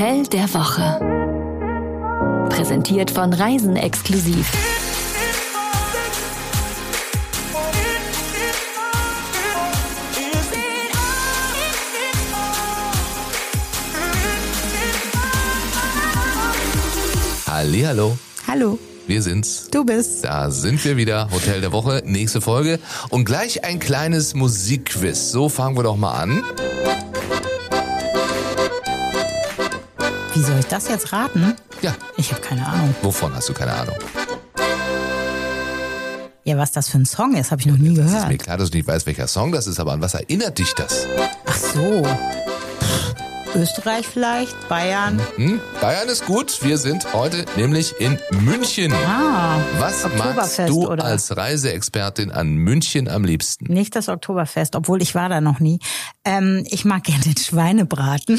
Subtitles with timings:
[0.00, 0.98] Hotel der Woche.
[2.48, 4.50] Präsentiert von Reisen exklusiv.
[17.46, 18.16] Hallihallo.
[18.48, 19.68] Hallo, Wir sind's.
[19.70, 20.24] du bist.
[20.24, 21.28] Da sind wir wieder.
[21.30, 22.78] Hotel der Woche, nächste Folge.
[23.10, 25.30] Und gleich ein kleines Musikquiz.
[25.30, 26.42] So fangen wir doch mal an.
[30.40, 31.54] Wie soll ich das jetzt raten?
[31.82, 32.94] Ja, Ich habe keine Ahnung.
[33.02, 33.94] wovon hast du keine Ahnung?
[36.44, 38.42] Ja, was das für ein Song ist, habe ich noch nie Es ist mir gehört.
[38.42, 41.06] klar, dass du nicht weißt, welcher Song das ist, aber an was erinnert dich das?
[41.44, 42.06] Ach so.
[43.54, 44.68] Österreich vielleicht?
[44.68, 45.20] Bayern?
[45.36, 45.60] Hm?
[45.80, 46.62] Bayern ist gut.
[46.62, 48.92] Wir sind heute nämlich in München.
[48.92, 51.04] Ah, Was magst du oder?
[51.04, 53.72] als Reiseexpertin an München am liebsten?
[53.72, 55.80] nicht das Oktoberfest, obwohl ich war da noch nie.
[56.24, 58.38] Ähm, ich mag gerne den Schweinebraten.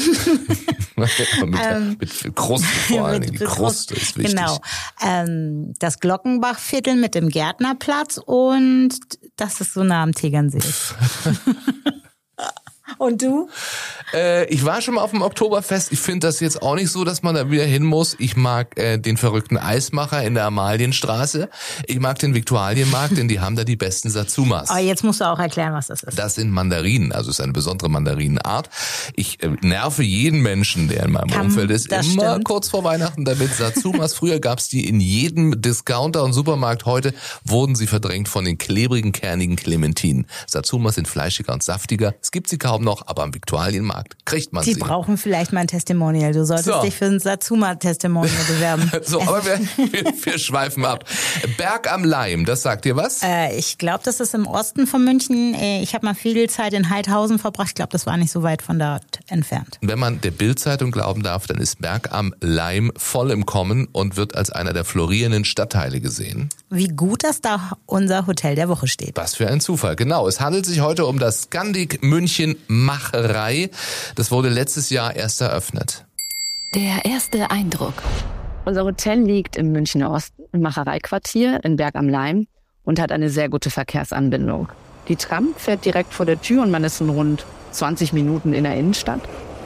[0.96, 3.38] mit, mit Kruste vor allen Dingen.
[3.38, 4.36] Die Kruste ist wichtig.
[4.36, 4.58] Genau.
[5.04, 8.90] Ähm, das Glockenbachviertel mit dem Gärtnerplatz und
[9.36, 10.60] das ist so nah am Tegernsee.
[13.02, 13.48] und du?
[14.14, 15.92] Äh, ich war schon mal auf dem Oktoberfest.
[15.92, 18.14] Ich finde das jetzt auch nicht so, dass man da wieder hin muss.
[18.18, 21.48] Ich mag äh, den verrückten Eismacher in der Amalienstraße.
[21.86, 24.70] Ich mag den Viktualienmarkt, denn die haben da die besten Satsumas.
[24.70, 26.18] Aber jetzt musst du auch erklären, was das ist.
[26.18, 28.68] Das sind Mandarinen, also es ist eine besondere Mandarinenart.
[29.16, 32.44] Ich äh, nerve jeden Menschen, der in meinem Kann- Umfeld ist, immer stimmt.
[32.44, 33.54] kurz vor Weihnachten damit.
[33.54, 36.84] Satsumas, früher gab's die in jedem Discounter und Supermarkt.
[36.84, 37.14] Heute
[37.44, 40.26] wurden sie verdrängt von den klebrigen, kernigen Clementinen.
[40.46, 42.14] Satsumas sind fleischiger und saftiger.
[42.22, 44.80] Es gibt sie kaum noch, aber am Viktualienmarkt kriegt man Sie sie.
[44.80, 46.32] brauchen vielleicht mal ein Testimonial.
[46.32, 46.82] Du solltest So.
[46.82, 48.90] dich für ein Satsuma-Testimonial bewerben.
[49.04, 49.58] So, aber wir,
[49.92, 51.04] wir, wir schweifen ab.
[51.56, 53.22] Berg am Leim, das sagt dir was?
[53.22, 55.54] Äh, ich glaube, das ist im Osten von München.
[55.54, 57.68] Äh, Ich habe mal viel Zeit in Heidhausen verbracht.
[57.68, 59.78] Ich glaube, das war nicht so weit von dort entfernt.
[59.80, 64.16] Wenn man der Bildzeitung glauben darf, dann ist Berg am Leim voll im Kommen und
[64.16, 66.48] wird als einer der florierenden Stadtteile gesehen.
[66.70, 69.16] Wie gut, dass da unser Hotel der Woche steht.
[69.16, 69.96] Was für ein Zufall.
[69.96, 73.70] Genau, es handelt sich heute um das Scandic München Macherei.
[74.14, 76.06] Das wurde letztes Jahr erst eröffnet.
[76.74, 77.94] Der erste Eindruck.
[78.64, 82.46] Unser Hotel liegt im Münchner Osten, im Machereiquartier in Berg am Leim
[82.84, 84.68] und hat eine sehr gute Verkehrsanbindung.
[85.08, 88.64] Die Tram fährt direkt vor der Tür und man ist in rund 20 Minuten in
[88.64, 89.20] der Innenstadt.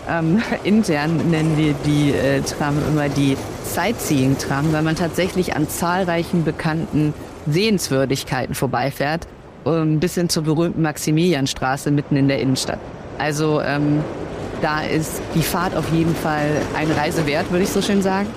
[0.08, 6.44] Ähm, intern nennen wir die äh, Tram immer die Sightseeing-Tram, weil man tatsächlich an zahlreichen
[6.44, 7.12] bekannten
[7.46, 9.26] Sehenswürdigkeiten vorbeifährt,
[9.66, 12.80] ähm, bis hin zur berühmten Maximilianstraße mitten in der Innenstadt.
[13.19, 14.03] Also ähm,
[14.62, 18.28] da ist die Fahrt auf jeden Fall eine Reise wert, würde ich so schön sagen.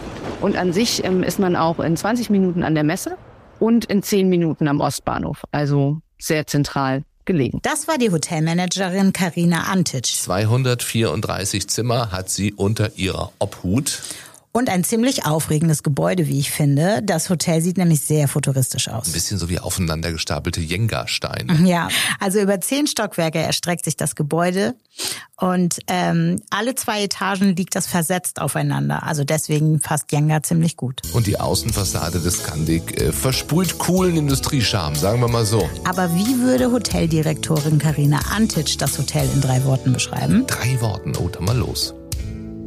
[0.41, 3.17] Und an sich ähm, ist man auch in 20 Minuten an der Messe
[3.59, 5.43] und in 10 Minuten am Ostbahnhof.
[5.51, 7.59] Also sehr zentral gelegen.
[7.61, 10.05] Das war die Hotelmanagerin Karina Antic.
[10.05, 14.01] 234 Zimmer hat sie unter ihrer Obhut.
[14.59, 17.01] Und ein ziemlich aufregendes Gebäude, wie ich finde.
[17.01, 19.09] Das Hotel sieht nämlich sehr futuristisch Ein aus.
[19.09, 21.59] bisschen so wie aufeinander gestapelte Jenga-Steine.
[21.69, 21.87] Ja,
[22.19, 24.75] also über zehn Stockwerke erstreckt sich das Gebäude
[25.37, 29.03] und ähm, alle zwei Etagen liegt das versetzt aufeinander.
[29.03, 31.03] Also deswegen passt Jenga ziemlich gut.
[31.13, 35.69] Und die Außenfassade des Scandic äh, versprüht coolen Industriescharme, sagen wir mal so.
[35.85, 40.45] Aber wie würde Hoteldirektorin Karina Antic das Hotel in drei Worten beschreiben?
[40.47, 41.93] Drei Worten, oh, dann mal los.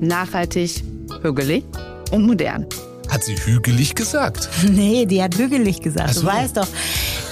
[0.00, 0.82] Nachhaltig,
[1.23, 1.65] hügelig
[2.11, 2.67] und modern.
[3.09, 4.49] Hat sie hügelig gesagt.
[4.71, 6.15] Nee, die hat hügelig gesagt.
[6.15, 6.23] So.
[6.23, 6.69] Du weißt doch,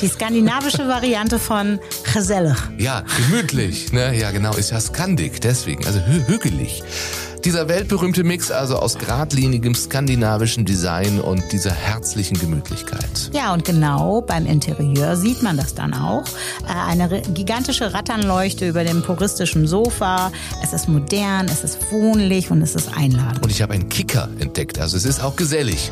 [0.03, 1.79] die skandinavische Variante von
[2.13, 2.57] gezellig.
[2.79, 3.93] Ja, gemütlich.
[3.93, 4.19] Ne?
[4.19, 6.83] Ja, genau, ist ja Scandic, deswegen, also hü hügelig.
[7.45, 13.31] Dieser weltberühmte Mix also aus geradlinigem skandinavischen Design und dieser herzlichen Gemütlichkeit.
[13.33, 16.25] Ja, und genau beim Interieur sieht man das dann auch.
[16.69, 20.33] Äh, Eine gigantische Ratternleuchte über dem puristischen Sofa.
[20.62, 23.43] Es ist modern, es ist wohnlich und es ist einladend.
[23.43, 25.91] Und ich habe einen Kicker entdeckt, also es ist auch gesellig.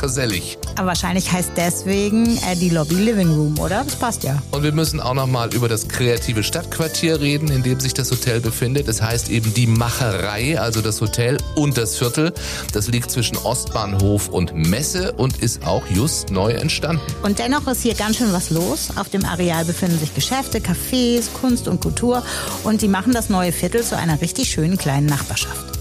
[0.00, 0.58] Gesellig.
[0.76, 3.84] Aber wahrscheinlich heißt deswegen äh, die Lobby Living Room, oder?
[3.84, 4.42] Das passt ja.
[4.50, 8.40] Und wir müssen auch nochmal über das kreative Stadtquartier reden, in dem sich das Hotel
[8.40, 8.88] befindet.
[8.88, 12.32] Es heißt eben die Macherei, also das Hotel und das Viertel.
[12.72, 17.02] Das liegt zwischen Ostbahnhof und Messe und ist auch just neu entstanden.
[17.22, 18.90] Und dennoch ist hier ganz schön was los.
[18.96, 22.22] Auf dem Areal befinden sich Geschäfte, Cafés, Kunst und Kultur.
[22.64, 25.78] Und die machen das neue Viertel zu einer richtig schönen kleinen Nachbarschaft.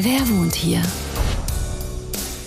[0.00, 0.82] Wer wohnt hier?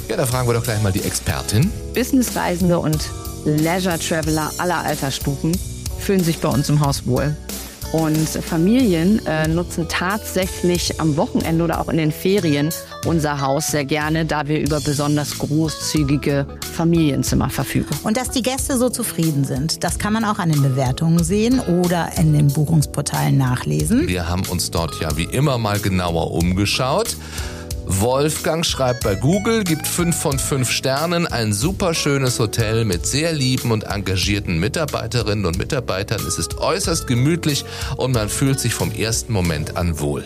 [0.10, 1.70] Ja, da fragen wir doch gleich mal die Expertin.
[1.94, 3.10] Businessreisende und
[3.44, 5.52] Leisure Traveler aller Altersstufen
[6.00, 7.36] fühlen sich bei uns im Haus wohl.
[7.92, 12.70] Und Familien äh, nutzen tatsächlich am Wochenende oder auch in den Ferien
[13.06, 17.96] unser Haus sehr gerne, da wir über besonders großzügige Familienzimmer verfügen.
[18.04, 21.60] Und dass die Gäste so zufrieden sind, das kann man auch an den Bewertungen sehen
[21.60, 24.08] oder in den Buchungsportalen nachlesen.
[24.08, 27.16] Wir haben uns dort ja wie immer mal genauer umgeschaut.
[28.00, 33.34] Wolfgang schreibt bei Google, gibt 5 von 5 Sternen, ein super schönes Hotel mit sehr
[33.34, 36.22] lieben und engagierten Mitarbeiterinnen und Mitarbeitern.
[36.28, 37.66] Es ist äußerst gemütlich
[37.96, 40.24] und man fühlt sich vom ersten Moment an wohl.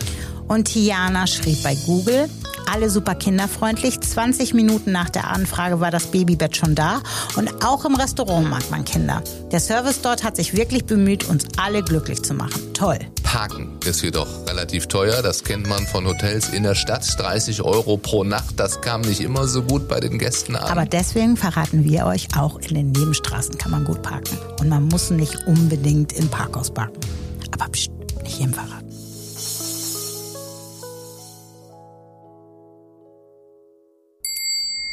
[0.48, 2.28] Und Tiana schrieb bei Google,
[2.70, 4.00] alle super kinderfreundlich.
[4.00, 7.00] 20 Minuten nach der Anfrage war das Babybett schon da.
[7.36, 9.22] Und auch im Restaurant mag man Kinder.
[9.50, 12.72] Der Service dort hat sich wirklich bemüht, uns alle glücklich zu machen.
[12.74, 12.98] Toll.
[13.32, 15.22] Parken ist jedoch relativ teuer.
[15.22, 17.18] Das kennt man von Hotels in der Stadt.
[17.18, 18.60] 30 Euro pro Nacht.
[18.60, 20.70] Das kam nicht immer so gut bei den Gästen an.
[20.70, 24.36] Aber deswegen verraten wir euch, auch in den Nebenstraßen kann man gut parken.
[24.60, 27.00] Und man muss nicht unbedingt im Parkhaus parken.
[27.52, 27.90] Aber pst,
[28.22, 28.84] nicht hier im Fahrrad.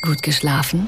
[0.02, 0.88] Gut geschlafen?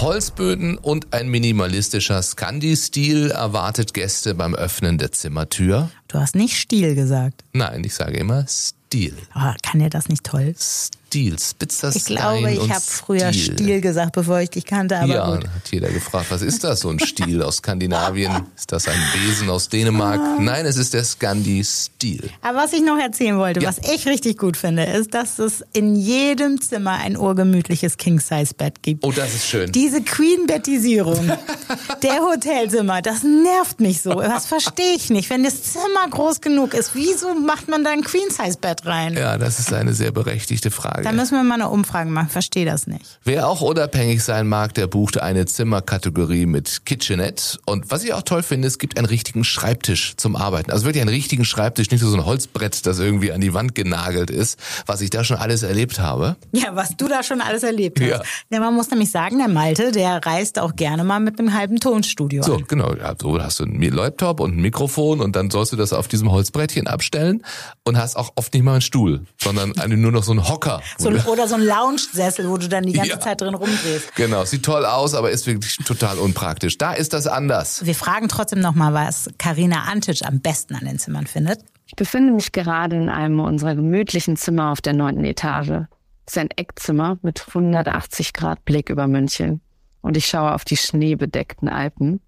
[0.00, 5.88] Holzböden und ein minimalistischer Scandi-Stil erwartet Gäste beim Öffnen der Zimmertür.
[6.08, 7.44] Du hast nicht Stil gesagt.
[7.52, 9.16] Nein, ich sage immer Stil.
[9.36, 10.54] Oh, kann der das nicht toll?
[10.58, 11.00] Stil,
[11.38, 13.54] spitzer Ich Stein glaube, ich habe früher Stil.
[13.54, 15.44] Stil gesagt, bevor ich dich kannte, aber ja, gut.
[15.44, 18.32] hat jeder gefragt, was ist das, so ein Stil aus Skandinavien?
[18.56, 20.40] Ist das ein Besen aus Dänemark?
[20.40, 22.30] Nein, es ist der Scandi-Stil.
[22.42, 23.68] Aber was ich noch erzählen wollte, Ja.
[23.68, 29.04] was ich richtig gut finde, ist, dass es in jedem Zimmer ein urgemütliches King-Size-Bett gibt.
[29.04, 29.70] Oh, das ist schön.
[29.72, 31.30] Diese Queen-Bettisierung
[32.02, 34.14] der Hotelzimmer, das nervt mich so.
[34.20, 35.30] Das verstehe ich nicht.
[35.30, 39.14] Wenn das Zimmer groß genug ist, wieso macht man da ein Queen-Size-Bett rein?
[39.14, 40.70] Ja, das ist eine sehr berechtigte
[41.04, 41.16] Frage.
[41.16, 42.28] Da müssen wir mal eine Umfrage machen.
[42.28, 43.18] Verstehe das nicht.
[43.24, 47.58] Wer auch unabhängig sein mag, der bucht eine Zimmerkategorie mit Kitchenette.
[47.66, 50.70] Und was ich auch toll finde, es gibt einen richtigen Schreibtisch zum Arbeiten.
[50.70, 53.74] Also wirklich einen richtigen Schreibtisch, nicht nur so ein Holzbrett, das irgendwie an die Wand
[53.74, 56.36] genagelt ist, was ich da schon alles erlebt habe.
[56.52, 58.08] Ja, was du da schon alles erlebt hast.
[58.08, 58.22] Ja.
[58.50, 58.60] Ja.
[58.60, 62.42] man muss nämlich sagen, der Malte, der reist auch gerne mal mit einem halben Tonstudio
[62.42, 62.64] So, an.
[62.68, 62.94] genau.
[62.94, 66.08] Ja, so hast du einen Laptop und ein Mikrofon und dann sollst du das auf
[66.08, 67.42] diesem Holzbrettchen abstellen
[67.84, 70.80] und hast auch oft nicht mal einen Stuhl, sondern nur noch so einen Hocker.
[70.98, 73.20] So, ein- oder so ein Lounge-Sessel, wo du dann die ganze Ja.
[73.20, 74.14] Zeit drin rumdrehst.
[74.16, 76.78] Genau, sieht toll aus, aber ist wirklich total unpraktisch.
[76.78, 77.84] Da ist das anders.
[77.84, 81.60] Wir fragen trotzdem nochmal, was Karina Antic am besten an den Zimmern findet.
[81.86, 85.86] Ich befinde mich gerade in einem unserer gemütlichen Zimmer auf der neunten Etage.
[86.26, 89.60] Es ist ein Eckzimmer mit 180 Grad Blick über München.
[90.00, 92.20] Und ich schaue auf die schneebedeckten Alpen.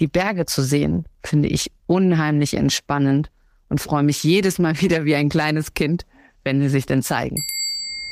[0.00, 3.30] Die Berge zu sehen, finde ich unheimlich entspannend
[3.68, 6.04] und freue mich jedes Mal wieder wie ein kleines Kind,
[6.42, 7.36] wenn sie sich denn zeigen.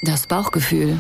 [0.05, 0.99] Das Bauchgefühl.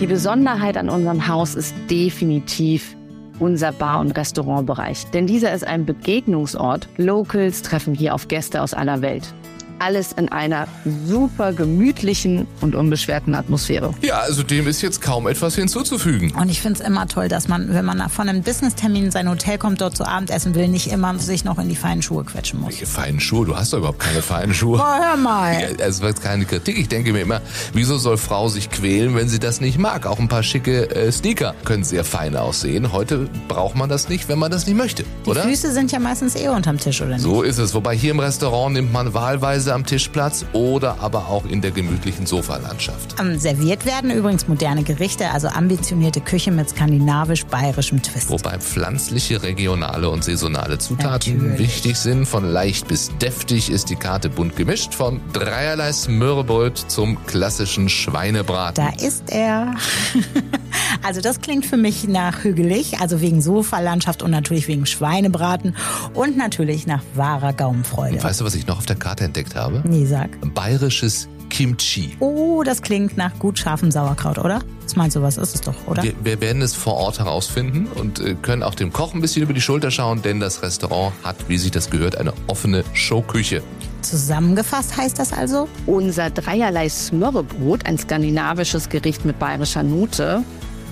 [0.00, 2.94] Die Besonderheit an unserem Haus ist definitiv
[3.40, 5.06] unser Bar- und Restaurantbereich.
[5.12, 6.88] Denn dieser ist ein Begegnungsort.
[6.96, 9.34] Locals treffen hier auf Gäste aus aller Welt.
[9.80, 10.66] Alles in einer
[11.06, 13.94] super gemütlichen und unbeschwerten Atmosphäre.
[14.02, 16.32] Ja, also dem ist jetzt kaum etwas hinzuzufügen.
[16.32, 19.28] Und ich finde es immer toll, dass man, wenn man von einem Business-Termin in sein
[19.28, 22.24] Hotel kommt, dort zu Abend essen will, nicht immer sich noch in die feinen Schuhe
[22.24, 22.70] quetschen muss.
[22.70, 23.46] Welche feinen Schuhe?
[23.46, 24.78] Du hast doch überhaupt keine feinen Schuhe.
[24.80, 25.52] Oh, hör mal.
[25.60, 26.78] Ja, es wird keine Kritik.
[26.78, 27.40] Ich denke mir immer,
[27.72, 30.06] wieso soll Frau sich quälen, wenn sie das nicht mag?
[30.06, 32.92] Auch ein paar schicke äh, Sneaker können sehr fein aussehen.
[32.92, 35.42] Heute braucht man das nicht, wenn man das nicht möchte, Die oder?
[35.42, 37.22] Füße sind ja meistens eh unterm Tisch, oder nicht?
[37.22, 37.74] So ist es.
[37.74, 41.70] Wobei hier im Restaurant nimmt man wahlweise am Tisch Platz oder aber auch in der
[41.70, 43.16] gemütlichen Sofalandschaft.
[43.36, 48.30] Serviert werden übrigens moderne Gerichte, also ambitionierte Küche mit skandinavisch-bayerischem Twist.
[48.30, 51.58] Wobei pflanzliche, regionale und saisonale Zutaten Natürlich.
[51.58, 52.26] wichtig sind.
[52.26, 54.94] Von leicht bis deftig ist die Karte bunt gemischt.
[54.94, 58.84] Vom dreierlei Smörrebröt zum klassischen Schweinebraten.
[58.84, 59.74] Da ist er.
[61.02, 65.76] Also das klingt für mich nach hügelig, also wegen Sofalandschaft und natürlich wegen Schweinebraten
[66.14, 68.22] und natürlich nach wahrer Gaumenfreude.
[68.22, 69.82] Weißt du, was ich noch auf der Karte entdeckt habe?
[69.84, 70.30] Nee, sag.
[70.54, 72.16] Bayerisches Kimchi.
[72.20, 74.60] Oh, das klingt nach gut scharfem Sauerkraut, oder?
[74.82, 76.02] Was meinst du, was ist es doch, oder?
[76.02, 79.42] Wir, wir werden es vor Ort herausfinden und äh, können auch dem Koch ein bisschen
[79.42, 83.62] über die Schulter schauen, denn das Restaurant hat, wie sich das gehört, eine offene Showküche.
[84.02, 85.68] Zusammengefasst heißt das also?
[85.86, 90.44] Unser dreierlei Smørrebrot, ein skandinavisches Gericht mit bayerischer Note.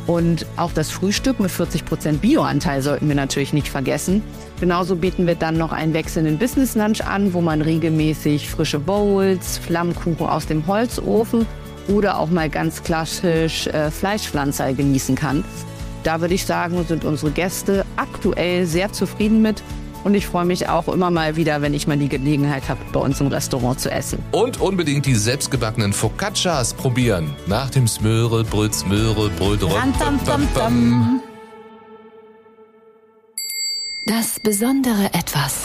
[0.06, 4.22] Und auch das Frühstück mit 40% Bioanteil sollten wir natürlich nicht vergessen.
[4.60, 9.58] Genauso bieten wir dann noch einen wechselnden Business Lunch an, wo man regelmäßig frische Bowls,
[9.58, 11.44] Flammkuchen aus dem Holzofen
[11.88, 15.44] oder auch mal ganz klassisch äh, Fleischpflanzer genießen kann.
[16.04, 19.62] Da würde ich sagen, sind unsere Gäste aktuell sehr zufrieden mit.
[20.06, 23.00] Und ich freue mich auch immer mal wieder, wenn ich mal die Gelegenheit habe, bei
[23.00, 24.20] uns im Restaurant zu essen.
[24.30, 27.34] Und unbedingt die selbstgebackenen Focaccias probieren.
[27.48, 27.88] Nach dem
[29.66, 31.20] Ram, tam, tam, tam.
[34.04, 35.64] Das besondere Etwas.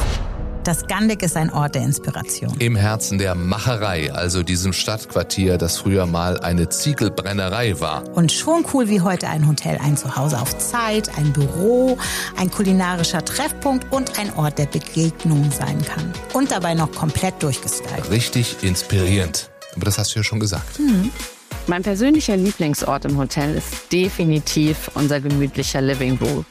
[0.63, 2.55] Das Gandik ist ein Ort der Inspiration.
[2.59, 8.07] Im Herzen der Macherei, also diesem Stadtquartier, das früher mal eine Ziegelbrennerei war.
[8.15, 11.97] Und schon cool wie heute ein Hotel, ein Zuhause auf Zeit, ein Büro,
[12.37, 16.13] ein kulinarischer Treffpunkt und ein Ort der Begegnung sein kann.
[16.33, 18.11] Und dabei noch komplett durchgestylt.
[18.11, 19.49] Richtig inspirierend.
[19.75, 20.79] Aber das hast du ja schon gesagt.
[20.79, 21.09] Mhm.
[21.65, 26.45] Mein persönlicher Lieblingsort im Hotel ist definitiv unser gemütlicher Living Room.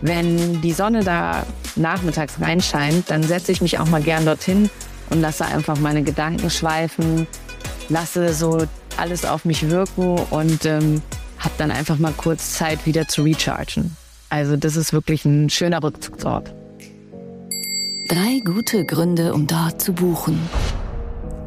[0.00, 1.44] Wenn die Sonne da
[1.76, 4.70] nachmittags reinscheint, dann setze ich mich auch mal gern dorthin
[5.10, 7.26] und lasse einfach meine Gedanken schweifen,
[7.88, 8.64] lasse so
[8.96, 11.02] alles auf mich wirken und ähm,
[11.38, 13.96] habe dann einfach mal kurz Zeit wieder zu rechargen.
[14.30, 16.54] Also das ist wirklich ein schöner Rückzugsort.
[18.08, 20.38] Drei gute Gründe, um dort zu buchen.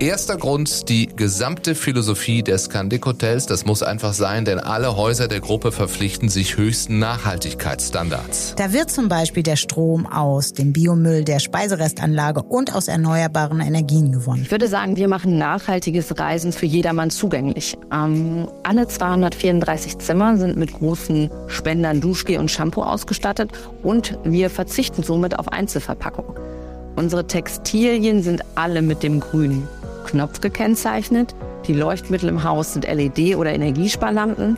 [0.02, 3.46] Erster Grund, die gesamte Philosophie des Scandic Hotels.
[3.46, 8.56] Das muss einfach sein, denn alle Häuser der Gruppe verpflichten sich höchsten Nachhaltigkeitsstandards.
[8.58, 14.12] Da wird zum Beispiel der Strom aus dem Biomüll der Speiserestanlage und aus erneuerbaren Energien
[14.12, 14.42] gewonnen.
[14.42, 17.78] Ich würde sagen, wir machen nachhaltiges Reisen für jedermann zugänglich.
[17.94, 23.52] Ähm, alle 234 Zimmer sind mit großen Spendern Duschgel und Shampoo ausgestattet
[23.84, 26.40] und wir verzichten somit auf Einzelverpackung.
[26.96, 29.68] Unsere Textilien sind alle mit dem grünen
[30.04, 31.36] Knopf gekennzeichnet.
[31.68, 34.58] Die Leuchtmittel im Haus sind LED- oder Energiesparlampen.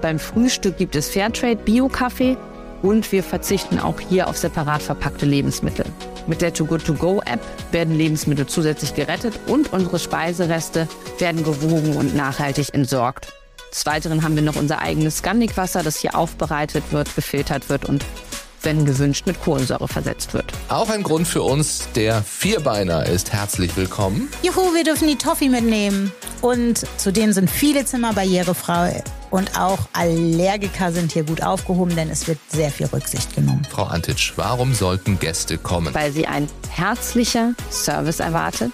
[0.00, 2.36] Beim Frühstück gibt es Fairtrade Bio-Kaffee
[2.82, 5.86] und wir verzichten auch hier auf separat verpackte Lebensmittel.
[6.26, 11.44] Mit der Too Good To Go App werden Lebensmittel zusätzlich gerettet und unsere Speisereste werden
[11.44, 13.32] gewogen und nachhaltig entsorgt.
[13.72, 18.04] Des Weiteren haben wir noch unser eigenes Scandic-Wasser, das hier aufbereitet wird, gefiltert wird und
[18.62, 20.52] wenn gewünscht, mit Kohlensäure versetzt wird.
[20.68, 24.28] Auch ein Grund für uns, der Vierbeiner ist herzlich willkommen.
[24.42, 26.12] Juhu, wir dürfen die Toffee mitnehmen.
[26.40, 29.04] Und zudem sind viele Zimmer barrierefrei.
[29.30, 33.62] Und auch Allergiker sind hier gut aufgehoben, denn es wird sehr viel Rücksicht genommen.
[33.70, 35.94] Frau Antitsch, warum sollten Gäste kommen?
[35.94, 38.72] Weil sie ein herzlicher Service erwartet,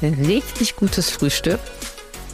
[0.00, 1.60] richtig gutes Frühstück,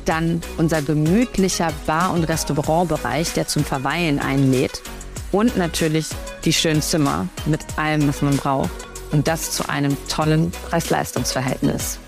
[0.04, 4.82] dann unser gemütlicher Bar- und Restaurantbereich, der zum Verweilen einlädt
[5.32, 6.06] und natürlich
[6.44, 8.70] die schönen Zimmer mit allem, was man braucht.
[9.12, 11.98] Und das zu einem tollen Preis-Leistungs-Verhältnis.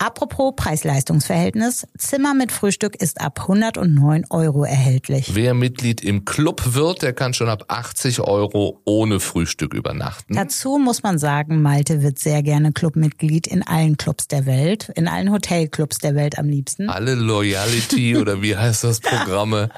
[0.00, 5.34] Apropos Preis-Leistungs-Verhältnis, Zimmer mit Frühstück ist ab 109 Euro erhältlich.
[5.34, 10.34] Wer Mitglied im Club wird, der kann schon ab 80 Euro ohne Frühstück übernachten.
[10.36, 15.08] Dazu muss man sagen, Malte wird sehr gerne Clubmitglied in allen Clubs der Welt, in
[15.08, 16.88] allen Hotelclubs der Welt am liebsten.
[16.88, 19.68] Alle Loyalty oder wie heißt das Programme?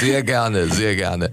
[0.00, 1.30] Sehr gerne, sehr gerne.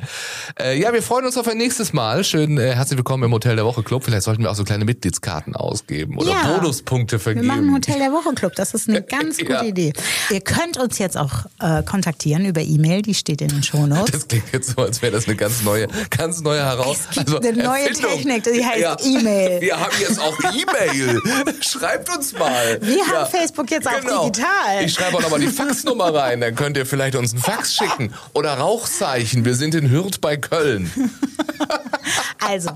[0.60, 2.26] Äh, ja, wir freuen uns auf ein nächstes Mal.
[2.26, 4.04] Schön, äh, herzlich willkommen im Hotel der Woche Club.
[4.04, 6.58] Vielleicht sollten wir auch so kleine Mitgliedskarten ausgeben oder Ja.
[6.58, 7.48] Bonuspunkte vergeben.
[7.48, 9.64] Wir machen Hotel der Woche Club, das ist eine ganz gute Ja.
[9.64, 9.94] Idee.
[10.30, 14.12] Ihr könnt uns jetzt auch äh, kontaktieren über E-Mail, die steht in den Shownotes.
[14.12, 17.42] Das klingt jetzt so, als wäre das eine ganz neue, ganz neue Herausforderung.
[17.42, 19.62] Gibt eine neue Technik, die heißt E-Mail.
[19.62, 21.20] Wir haben jetzt auch E-Mail.
[21.62, 22.80] Schreibt uns mal.
[22.82, 24.84] Wir haben Facebook jetzt auch digital.
[24.84, 28.14] Ich schreibe auch nochmal die Faxnummer rein, dann könnt ihr vielleicht uns einen Fax schicken.
[28.34, 30.92] Oder Rauchzeichen, wir sind in Hürth bei Köln.
[32.40, 32.72] Also,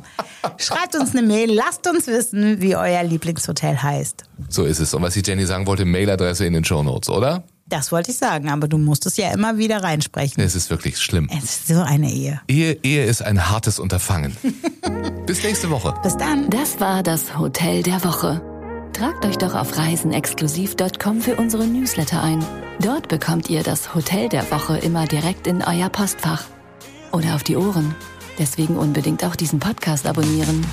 [0.58, 4.24] schreibt uns eine Mail, lasst uns wissen, wie euer Lieblingshotel heißt.
[4.50, 4.94] So ist es.
[4.94, 7.44] Und was ich Jenny sagen wollte, Mailadresse in den Shownotes, oder?
[7.68, 10.44] Das wollte ich sagen, aber du musst es ja immer wieder reinsprechen.
[10.44, 11.28] Es ist wirklich schlimm.
[11.36, 12.40] Es ist so eine Ehe.
[12.48, 14.38] Ehe, Ehe ist ein hartes Unterfangen.
[15.26, 15.96] Bis nächste Woche.
[16.04, 16.48] Bis dann.
[16.52, 18.42] Das war das Hotel der Woche.
[18.94, 22.46] Tragt euch doch auf reisenexklusiv.com für unsere Newsletter ein.
[22.80, 26.44] Dort bekommt ihr das Hotel der Woche immer direkt in euer Postfach.
[27.12, 27.96] Oder auf die Ohren.
[28.38, 30.66] Deswegen unbedingt auch diesen Podcast abonnieren.